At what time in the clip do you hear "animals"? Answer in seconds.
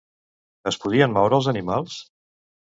1.53-2.01